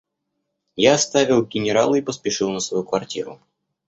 [0.77, 3.39] Я оставил генерала и поспешил на свою квартиру.